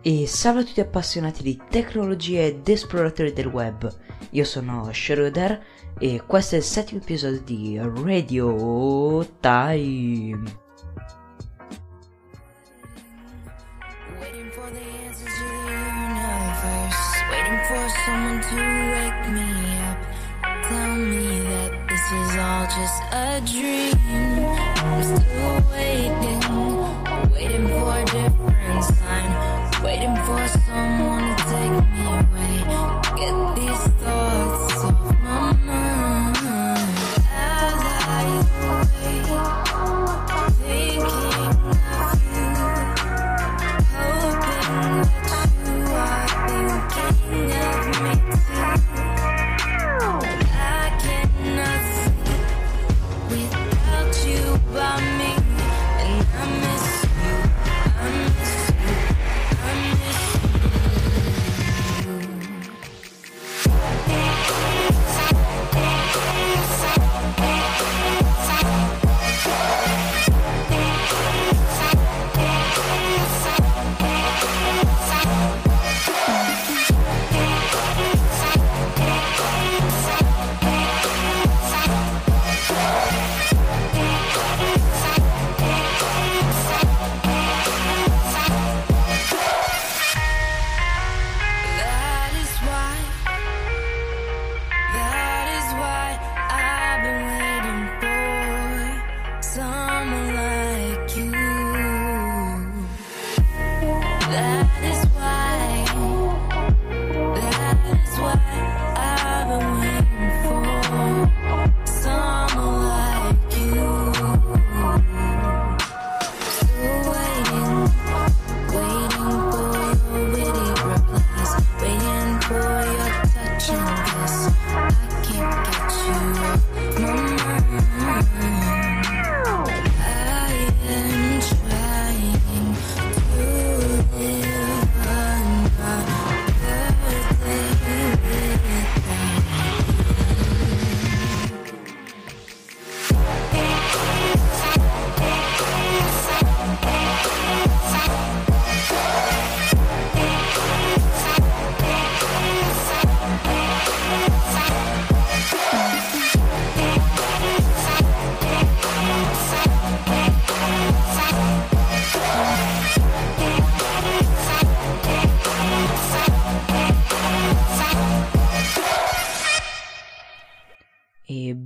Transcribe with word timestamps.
E 0.00 0.26
salve 0.26 0.60
a 0.60 0.64
tutti 0.64 0.80
appassionati 0.80 1.42
di 1.42 1.60
tecnologia 1.68 2.42
ed 2.42 2.66
esploratori 2.68 3.32
del 3.32 3.46
web. 3.46 3.92
Io 4.30 4.44
sono 4.44 4.90
Schroeder 4.92 5.60
e 5.98 6.22
questo 6.26 6.54
è 6.54 6.58
il 6.58 6.64
settimo 6.64 7.00
episodio 7.00 7.40
di 7.40 7.78
Radio 7.78 9.26
Time. 9.40 10.66
Waiting 14.18 14.50
Waiting 30.28 30.57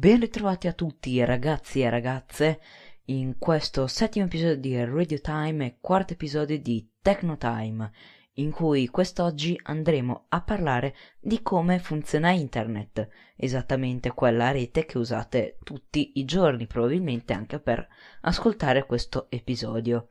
ben 0.03 0.19
ritrovati 0.19 0.67
a 0.67 0.73
tutti 0.73 1.25
ragazzi 1.25 1.81
e 1.81 1.89
ragazze 1.89 2.61
in 3.05 3.39
questo 3.39 3.87
settimo 3.87 4.25
episodio 4.25 4.57
di 4.57 4.85
Radio 4.85 5.21
Time 5.21 5.65
e 5.65 5.77
quarto 5.81 6.15
episodio 6.15 6.59
di 6.59 6.91
Techno 7.01 7.37
Time, 7.37 7.89
in 8.33 8.51
cui 8.51 8.89
quest'oggi 8.89 9.57
andremo 9.63 10.25
a 10.31 10.43
parlare 10.43 10.97
di 11.21 11.41
come 11.41 11.79
funziona 11.79 12.33
internet, 12.33 13.09
esattamente 13.37 14.11
quella 14.11 14.51
rete 14.51 14.87
che 14.87 14.99
usate 14.99 15.59
tutti 15.63 16.19
i 16.19 16.25
giorni, 16.25 16.67
probabilmente 16.67 17.33
anche 17.33 17.61
per 17.61 17.87
ascoltare 18.23 18.87
questo 18.87 19.31
episodio. 19.31 20.09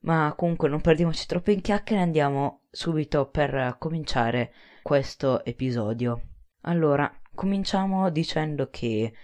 Ma 0.00 0.34
comunque 0.36 0.68
non 0.68 0.80
perdiamoci 0.80 1.26
troppo 1.26 1.52
in 1.52 1.60
chiacchiere, 1.60 2.02
andiamo 2.02 2.62
subito 2.68 3.28
per 3.28 3.76
cominciare 3.78 4.52
questo 4.82 5.44
episodio. 5.44 6.20
Allora, 6.62 7.19
cominciamo 7.40 8.10
dicendo 8.10 8.68
che 8.68 9.14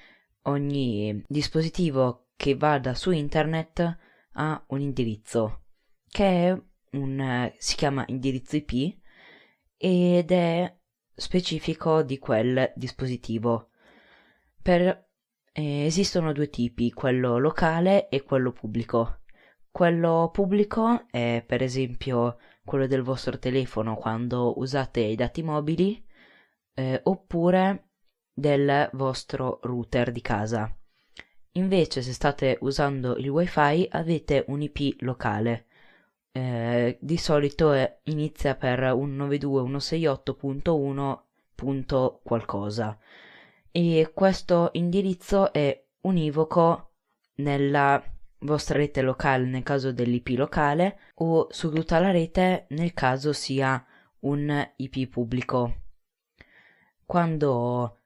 ogni 0.44 1.22
dispositivo 1.28 2.28
che 2.34 2.56
vada 2.56 2.94
su 2.94 3.10
internet 3.10 3.99
ha 4.32 4.65
un 4.69 4.81
indirizzo 4.81 5.65
che 6.09 6.49
è 6.49 6.62
un, 6.93 7.53
si 7.59 7.77
chiama 7.77 8.04
indirizzo 8.06 8.56
IP 8.56 8.97
ed 9.77 10.32
è 10.32 10.78
specifico 11.15 12.03
di 12.03 12.19
quel 12.19 12.72
dispositivo. 12.75 13.69
Per, 14.62 15.09
eh, 15.53 15.84
esistono 15.84 16.33
due 16.33 16.48
tipi, 16.48 16.93
quello 16.93 17.37
locale 17.37 18.09
e 18.09 18.22
quello 18.22 18.50
pubblico. 18.50 19.25
Quello 19.71 20.31
pubblico 20.33 21.06
è 21.10 21.44
per 21.47 21.62
esempio 21.62 22.38
quello 22.65 22.87
del 22.87 23.03
vostro 23.03 23.38
telefono 23.38 23.94
quando 23.94 24.59
usate 24.59 25.00
i 25.00 25.16
dati 25.16 25.43
mobili 25.43 26.03
eh, 26.72 27.00
oppure 27.04 27.85
del 28.38 28.91
vostro 28.92 29.60
router 29.62 30.12
di 30.12 30.20
casa. 30.20 30.70
Invece 31.52 32.02
se 32.02 32.12
state 32.12 32.58
usando 32.60 33.16
il 33.16 33.30
wifi 33.30 33.88
avete 33.91 34.44
un 34.48 34.60
IP 34.60 35.00
locale. 35.00 35.64
Eh, 36.32 36.98
di 37.00 37.16
solito 37.16 37.72
è- 37.72 38.00
inizia 38.04 38.54
per 38.56 38.80
192.168.1. 38.80 41.22
punto 41.54 42.20
qualcosa 42.22 42.98
e 43.72 44.10
questo 44.12 44.68
indirizzo 44.72 45.50
è 45.50 45.82
univoco 46.03 46.91
nella 47.36 48.03
vostra 48.41 48.77
rete 48.77 49.00
locale 49.00 49.47
nel 49.47 49.62
caso 49.62 49.92
dell'IP 49.92 50.28
locale 50.36 50.98
o 51.15 51.47
su 51.50 51.71
tutta 51.71 51.98
la 51.98 52.10
rete 52.10 52.66
nel 52.71 52.92
caso 52.92 53.32
sia 53.32 53.82
un 54.21 54.72
IP 54.77 55.09
pubblico. 55.09 55.74
Quando 57.06 58.00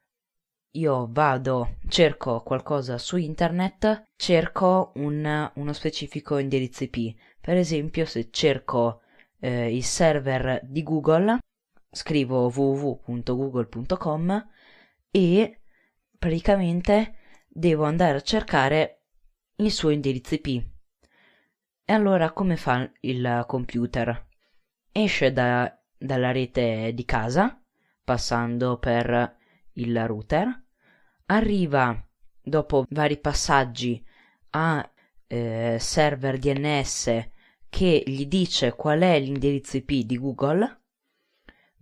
io 0.73 1.07
vado, 1.11 1.77
cerco 1.87 2.41
qualcosa 2.43 2.97
su 2.97 3.17
internet, 3.17 4.05
cerco 4.15 4.91
un- 4.95 5.51
uno 5.55 5.73
specifico 5.73 6.37
indirizzo 6.37 6.83
IP. 6.85 7.15
Per 7.41 7.57
esempio, 7.57 8.05
se 8.05 8.29
cerco 8.31 9.01
eh, 9.39 9.75
il 9.75 9.83
server 9.83 10.61
di 10.63 10.83
Google, 10.83 11.39
scrivo 11.89 12.51
www.google.com 12.53 14.47
e 15.09 15.59
praticamente 16.17 17.15
devo 17.47 17.83
andare 17.85 18.17
a 18.17 18.21
cercare 18.21 19.01
il 19.55 19.71
suo 19.71 19.89
indirizzo 19.89 20.35
IP. 20.35 20.63
E 21.83 21.93
allora 21.93 22.31
come 22.31 22.55
fa 22.55 22.89
il 23.01 23.43
computer? 23.47 24.27
Esce 24.91 25.33
da- 25.33 25.75
dalla 25.97 26.31
rete 26.31 26.91
di 26.93 27.03
casa, 27.05 27.59
passando 28.03 28.77
per 28.77 29.35
il 29.73 30.05
router, 30.07 30.60
arriva 31.31 31.97
dopo 32.41 32.85
vari 32.89 33.17
passaggi 33.17 34.03
a 34.51 34.89
eh, 35.27 35.77
server 35.79 36.37
DNS 36.37 37.29
che 37.69 38.03
gli 38.05 38.25
dice 38.25 38.73
qual 38.75 38.99
è 38.99 39.17
l'indirizzo 39.17 39.77
IP 39.77 40.05
di 40.05 40.17
Google, 40.17 40.81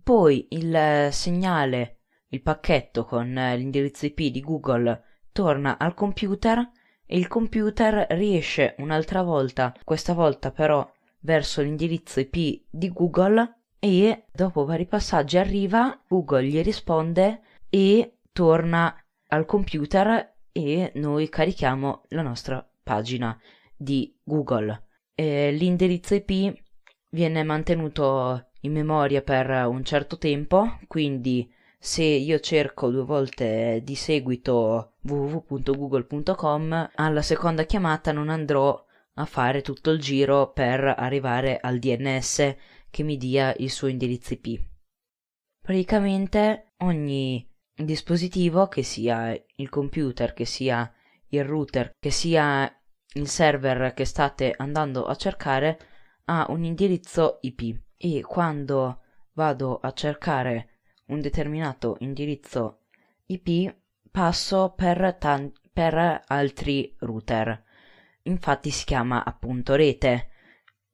poi 0.04 0.46
il 0.50 1.08
segnale, 1.10 1.98
il 2.28 2.42
pacchetto 2.42 3.04
con 3.04 3.32
l'indirizzo 3.32 4.06
IP 4.06 4.30
di 4.30 4.40
Google 4.40 5.02
torna 5.32 5.78
al 5.78 5.94
computer 5.94 6.70
e 7.04 7.18
il 7.18 7.26
computer 7.26 8.06
riesce 8.10 8.76
un'altra 8.78 9.22
volta, 9.22 9.74
questa 9.82 10.14
volta 10.14 10.52
però 10.52 10.88
verso 11.22 11.60
l'indirizzo 11.60 12.20
IP 12.20 12.66
di 12.70 12.92
Google 12.92 13.62
e 13.80 14.26
dopo 14.32 14.64
vari 14.64 14.86
passaggi 14.86 15.38
arriva, 15.38 16.00
Google 16.06 16.44
gli 16.44 16.62
risponde 16.62 17.40
e 17.68 18.18
torna 18.30 18.94
al 19.30 19.46
computer 19.46 20.36
e 20.52 20.92
noi 20.96 21.28
carichiamo 21.28 22.04
la 22.08 22.22
nostra 22.22 22.68
pagina 22.82 23.38
di 23.76 24.16
Google. 24.22 24.88
E 25.14 25.50
l'indirizzo 25.52 26.14
IP 26.14 26.54
viene 27.10 27.42
mantenuto 27.42 28.50
in 28.62 28.72
memoria 28.72 29.22
per 29.22 29.66
un 29.66 29.84
certo 29.84 30.18
tempo, 30.18 30.78
quindi 30.86 31.50
se 31.78 32.02
io 32.02 32.38
cerco 32.40 32.90
due 32.90 33.04
volte 33.04 33.80
di 33.82 33.94
seguito 33.94 34.96
www.google.com, 35.02 36.90
alla 36.94 37.22
seconda 37.22 37.64
chiamata 37.64 38.12
non 38.12 38.28
andrò 38.28 38.84
a 39.14 39.24
fare 39.24 39.62
tutto 39.62 39.90
il 39.90 40.00
giro 40.00 40.52
per 40.52 40.94
arrivare 40.96 41.58
al 41.60 41.78
DNS 41.78 42.56
che 42.90 43.02
mi 43.02 43.16
dia 43.16 43.54
il 43.58 43.70
suo 43.70 43.88
indirizzo 43.88 44.34
IP. 44.34 44.62
Praticamente 45.62 46.72
ogni 46.78 47.49
dispositivo, 47.84 48.68
che 48.68 48.82
sia 48.82 49.36
il 49.56 49.68
computer, 49.68 50.32
che 50.32 50.44
sia 50.44 50.92
il 51.28 51.44
router, 51.44 51.96
che 51.98 52.10
sia 52.10 52.72
il 53.14 53.28
server 53.28 53.92
che 53.94 54.04
state 54.04 54.54
andando 54.56 55.04
a 55.04 55.14
cercare, 55.14 55.78
ha 56.26 56.46
un 56.48 56.64
indirizzo 56.64 57.38
IP 57.42 57.80
e 57.96 58.22
quando 58.22 59.00
vado 59.32 59.78
a 59.78 59.92
cercare 59.92 60.78
un 61.06 61.20
determinato 61.20 61.96
indirizzo 62.00 62.82
IP 63.26 63.74
passo 64.10 64.72
per, 64.76 65.16
tan- 65.18 65.52
per 65.72 66.22
altri 66.26 66.94
router. 66.98 67.64
Infatti 68.22 68.70
si 68.70 68.84
chiama 68.84 69.24
appunto 69.24 69.74
rete 69.74 70.28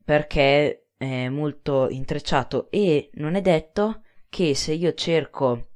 perché 0.05 0.88
è 0.97 1.29
molto 1.29 1.88
intrecciato 1.88 2.71
e 2.71 3.11
non 3.15 3.35
è 3.35 3.41
detto 3.41 4.03
che 4.29 4.55
se 4.55 4.73
io 4.73 4.94
cerco 4.94 5.71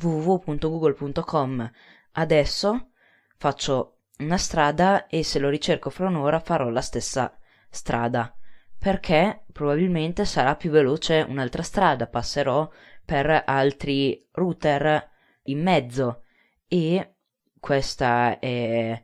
www.google.com 0.00 1.70
adesso 2.12 2.90
faccio 3.36 3.98
una 4.18 4.36
strada 4.36 5.06
e 5.06 5.22
se 5.22 5.38
lo 5.38 5.48
ricerco 5.48 5.90
fra 5.90 6.08
un'ora 6.08 6.40
farò 6.40 6.68
la 6.68 6.80
stessa 6.80 7.36
strada 7.68 8.34
perché 8.78 9.44
probabilmente 9.52 10.24
sarà 10.24 10.56
più 10.56 10.70
veloce 10.70 11.24
un'altra 11.28 11.62
strada 11.62 12.06
passerò 12.06 12.68
per 13.04 13.42
altri 13.46 14.28
router 14.32 15.10
in 15.44 15.62
mezzo 15.62 16.22
e 16.66 17.14
questa 17.58 18.38
è 18.38 19.02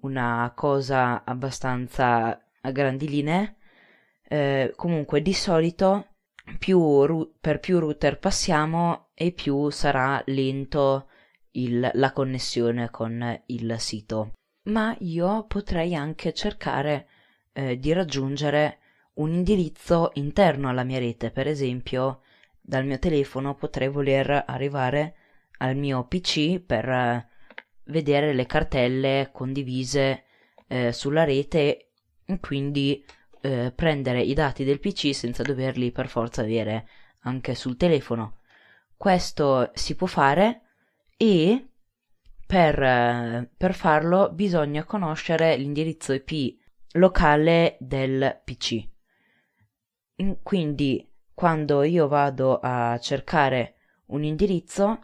una 0.00 0.52
cosa 0.54 1.24
abbastanza 1.24 2.44
a 2.60 2.70
grandi 2.70 3.08
linee. 3.08 3.56
Eh, 4.22 4.72
comunque 4.76 5.22
di 5.22 5.32
solito 5.32 6.06
più 6.58 7.04
ru- 7.04 7.34
per 7.40 7.60
più 7.60 7.78
router 7.78 8.18
passiamo 8.18 9.09
e 9.22 9.32
più 9.32 9.68
sarà 9.68 10.22
lento 10.28 11.10
il, 11.50 11.90
la 11.92 12.10
connessione 12.12 12.88
con 12.88 13.42
il 13.46 13.74
sito. 13.78 14.32
Ma 14.70 14.96
io 15.00 15.44
potrei 15.46 15.94
anche 15.94 16.32
cercare 16.32 17.06
eh, 17.52 17.78
di 17.78 17.92
raggiungere 17.92 18.78
un 19.14 19.34
indirizzo 19.34 20.12
interno 20.14 20.70
alla 20.70 20.84
mia 20.84 20.98
rete, 20.98 21.30
per 21.30 21.46
esempio 21.46 22.22
dal 22.58 22.86
mio 22.86 22.98
telefono 22.98 23.54
potrei 23.54 23.88
voler 23.88 24.44
arrivare 24.46 25.16
al 25.58 25.76
mio 25.76 26.04
PC 26.04 26.58
per 26.60 26.88
eh, 26.88 27.28
vedere 27.84 28.32
le 28.32 28.46
cartelle 28.46 29.28
condivise 29.34 30.24
eh, 30.66 30.92
sulla 30.92 31.24
rete 31.24 31.90
e 32.24 32.40
quindi 32.40 33.04
eh, 33.42 33.70
prendere 33.74 34.22
i 34.22 34.32
dati 34.32 34.64
del 34.64 34.80
PC 34.80 35.14
senza 35.14 35.42
doverli 35.42 35.92
per 35.92 36.08
forza 36.08 36.40
avere 36.40 36.88
anche 37.24 37.54
sul 37.54 37.76
telefono. 37.76 38.39
Questo 39.00 39.70
si 39.72 39.94
può 39.94 40.06
fare 40.06 40.60
e 41.16 41.68
per, 42.46 43.48
per 43.56 43.72
farlo 43.72 44.30
bisogna 44.30 44.84
conoscere 44.84 45.56
l'indirizzo 45.56 46.12
IP 46.12 46.58
locale 46.96 47.78
del 47.80 48.42
PC. 48.44 48.86
In, 50.16 50.42
quindi 50.42 51.10
quando 51.32 51.82
io 51.82 52.08
vado 52.08 52.58
a 52.60 52.98
cercare 52.98 53.76
un 54.08 54.22
indirizzo, 54.22 55.00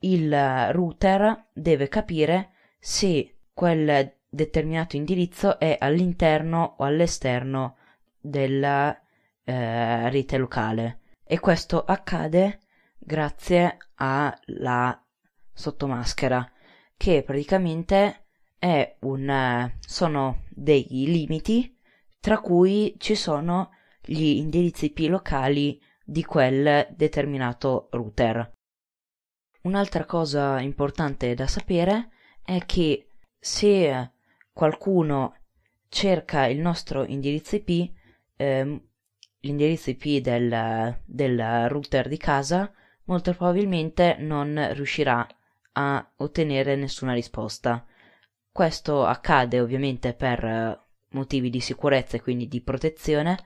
il 0.00 0.72
router 0.72 1.50
deve 1.52 1.86
capire 1.86 2.50
se 2.80 3.42
quel 3.54 4.16
determinato 4.28 4.96
indirizzo 4.96 5.60
è 5.60 5.76
all'interno 5.78 6.74
o 6.78 6.82
all'esterno 6.82 7.76
della 8.20 9.00
eh, 9.44 10.10
rete 10.10 10.36
locale 10.38 11.02
e 11.22 11.38
questo 11.38 11.84
accade 11.84 12.62
grazie 12.98 13.76
alla 13.94 15.02
sottomaschera 15.52 16.50
che 16.96 17.22
praticamente 17.22 18.26
è 18.58 18.96
un 19.00 19.72
sono 19.80 20.44
dei 20.50 20.86
limiti 20.88 21.76
tra 22.20 22.40
cui 22.40 22.96
ci 22.98 23.14
sono 23.14 23.70
gli 24.04 24.36
indirizzi 24.36 24.86
IP 24.86 25.08
locali 25.08 25.80
di 26.04 26.24
quel 26.24 26.88
determinato 26.96 27.88
router. 27.92 28.52
Un'altra 29.62 30.04
cosa 30.04 30.60
importante 30.60 31.34
da 31.34 31.46
sapere 31.46 32.10
è 32.42 32.64
che 32.64 33.10
se 33.38 34.12
qualcuno 34.52 35.36
cerca 35.88 36.46
il 36.46 36.58
nostro 36.58 37.04
indirizzo 37.04 37.56
IP, 37.56 37.92
ehm, 38.36 38.82
l'indirizzo 39.40 39.90
IP 39.90 40.22
del, 40.22 41.00
del 41.04 41.68
router 41.68 42.08
di 42.08 42.16
casa, 42.16 42.72
molto 43.08 43.34
probabilmente 43.34 44.16
non 44.18 44.70
riuscirà 44.72 45.26
a 45.72 46.10
ottenere 46.16 46.76
nessuna 46.76 47.12
risposta. 47.12 47.84
Questo 48.50 49.04
accade 49.04 49.60
ovviamente 49.60 50.14
per 50.14 50.44
eh, 50.44 50.80
motivi 51.10 51.50
di 51.50 51.60
sicurezza 51.60 52.16
e 52.16 52.22
quindi 52.22 52.48
di 52.48 52.60
protezione 52.60 53.38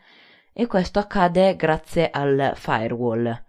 e 0.52 0.66
questo 0.66 0.98
accade 0.98 1.56
grazie 1.56 2.10
al 2.10 2.52
firewall, 2.54 3.44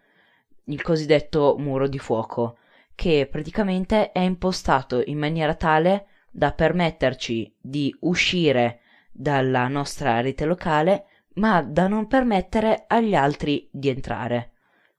il 0.66 0.82
cosiddetto 0.82 1.56
muro 1.58 1.88
di 1.88 2.00
fuoco, 2.00 2.58
che 2.96 3.28
praticamente 3.30 4.12
è 4.12 4.20
impostato 4.20 5.02
in 5.06 5.18
maniera 5.18 5.56
tale 5.56 6.08
da 6.30 6.54
permetterci 6.54 7.56
di 7.60 7.96
uscire 8.02 8.80
dalla 9.12 9.68
nostra 9.68 10.22
rete 10.22 10.46
locale, 10.46 11.06
ma 11.36 11.62
da 11.62 11.88
non 11.88 12.08
permettere 12.08 12.86
agli 12.88 13.16
altri 13.16 13.68
di 13.72 13.90
entrare. 13.90 14.53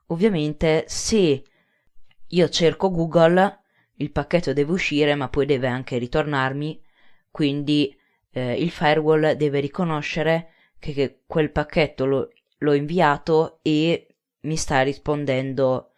Ovviamente 0.07 0.85
se 0.87 1.43
io 2.27 2.49
cerco 2.49 2.91
Google, 2.91 3.61
il 3.97 4.11
pacchetto 4.11 4.53
deve 4.53 4.73
uscire, 4.73 5.15
ma 5.15 5.29
poi 5.29 5.47
deve 5.47 5.69
anche 5.69 5.99
ritornarmi, 5.99 6.83
quindi 7.31 7.97
eh, 8.31 8.55
il 8.55 8.71
firewall 8.71 9.33
deve 9.33 9.61
riconoscere 9.61 10.51
che, 10.79 10.93
che 10.93 11.21
quel 11.27 11.51
pacchetto 11.51 12.05
lo, 12.05 12.29
l'ho 12.59 12.73
inviato 12.73 13.61
e 13.63 14.17
mi 14.41 14.57
sta 14.57 14.83
rispondendo 14.83 15.93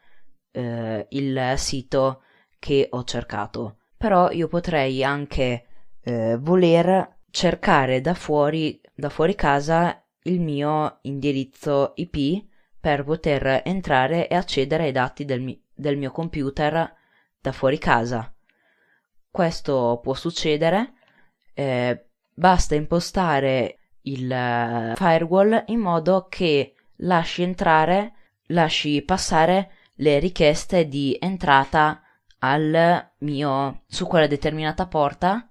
eh, 0.53 1.07
il 1.11 1.55
sito 1.57 2.23
che 2.59 2.87
ho 2.91 3.05
cercato. 3.05 3.79
Però 3.97 4.31
io 4.31 4.47
potrei 4.47 5.03
anche 5.03 5.67
eh, 6.03 6.37
voler 6.39 7.19
cercare 7.31 8.01
da 8.01 8.15
fuori, 8.15 8.81
da 8.95 9.09
fuori 9.09 9.35
casa 9.35 10.03
il 10.23 10.41
mio 10.41 10.99
indirizzo 11.03 11.93
IP 11.97 12.45
per 12.87 13.02
poter 13.02 13.62
entrare 13.64 14.28
e 14.28 14.37
accedere 14.37 14.85
ai 14.85 14.93
dati 14.93 15.25
del, 15.25 15.40
mi- 15.40 15.61
del 15.75 15.97
mio 15.97 16.12
computer 16.12 16.95
da 17.40 17.50
fuori 17.50 17.78
casa. 17.78 18.33
Questo 19.28 19.99
può 20.00 20.14
succedere, 20.14 20.93
eh, 21.52 22.11
basta 22.33 22.76
impostare 22.76 23.78
il 24.02 24.26
uh, 24.26 24.95
firewall 24.95 25.64
in 25.66 25.81
modo 25.81 26.28
che 26.31 26.75
lasci 26.99 27.43
entrare, 27.43 28.12
lasci 28.50 29.02
passare 29.02 29.73
le 29.97 30.21
richieste 30.21 30.87
di 30.87 31.16
entrata 31.19 32.00
al 32.38 33.14
mio 33.19 33.83
su 33.88 34.07
quella 34.07 34.28
determinata 34.28 34.87
porta. 34.87 35.50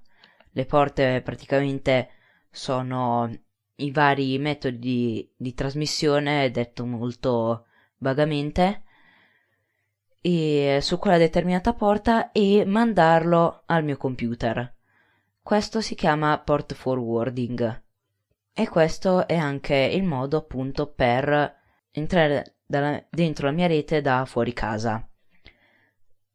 Le 0.51 0.65
porte 0.65 1.19
praticamente 1.21 2.11
sono 2.49 3.29
i 3.77 3.91
vari 3.91 4.37
metodi 4.37 4.79
di, 4.79 5.31
di 5.35 5.53
trasmissione, 5.53 6.51
detto 6.51 6.85
molto 6.85 7.65
vagamente, 7.97 8.83
e 10.21 10.79
su 10.81 10.97
quella 10.97 11.17
determinata 11.17 11.73
porta 11.73 12.31
e 12.31 12.63
mandarlo 12.65 13.63
al 13.65 13.83
mio 13.83 13.97
computer. 13.97 14.73
Questo 15.41 15.81
si 15.81 15.93
chiama 15.95 16.39
port 16.39 16.73
forwarding. 16.73 17.83
e 18.57 18.69
questo 18.69 19.27
è 19.27 19.35
anche 19.35 19.75
il 19.75 20.03
modo 20.03 20.37
appunto 20.37 20.87
per 20.87 21.57
entrare 21.91 22.55
dalla, 22.65 23.05
dentro 23.09 23.47
la 23.47 23.51
mia 23.51 23.67
rete 23.67 23.99
da 23.99 24.23
fuori 24.25 24.53
casa. 24.53 25.05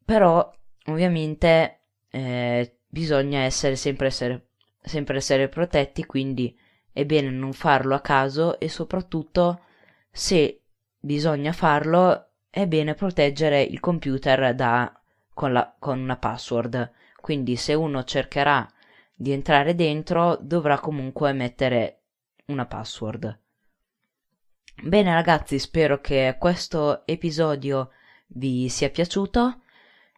Però 0.04 0.52
ovviamente 0.86 1.84
eh, 2.10 2.80
bisogna 2.86 3.40
essere 3.40 3.74
sempre, 3.76 4.08
essere 4.08 4.48
sempre 4.82 5.16
essere 5.16 5.48
protetti, 5.48 6.04
quindi 6.04 6.54
è 6.92 7.04
bene 7.04 7.30
non 7.30 7.52
farlo 7.52 7.94
a 7.94 8.00
caso 8.00 8.58
e 8.58 8.68
soprattutto 8.68 9.64
se 10.10 10.62
bisogna 10.98 11.52
farlo 11.52 12.30
è 12.50 12.66
bene 12.66 12.94
proteggere 12.94 13.62
il 13.62 13.78
computer 13.80 14.54
da, 14.54 14.92
con, 15.32 15.52
la, 15.52 15.74
con 15.78 16.00
una 16.00 16.16
password. 16.16 16.92
Quindi 17.20 17.56
se 17.56 17.74
uno 17.74 18.02
cercherà 18.04 18.68
di 19.14 19.32
entrare 19.32 19.74
dentro 19.74 20.36
dovrà 20.40 20.80
comunque 20.80 21.32
mettere 21.32 22.00
una 22.46 22.66
password. 22.66 23.38
Bene 24.82 25.12
ragazzi, 25.12 25.58
spero 25.58 26.00
che 26.00 26.36
questo 26.38 27.06
episodio 27.06 27.90
vi 28.28 28.68
sia 28.68 28.90
piaciuto. 28.90 29.60